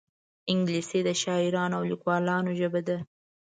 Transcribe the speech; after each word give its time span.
انګلیسي 0.51 0.99
د 1.03 1.09
شاعرانو 1.21 1.75
او 1.79 1.83
لیکوالانو 1.91 2.51
ژبه 2.59 2.81
ده 2.87 2.97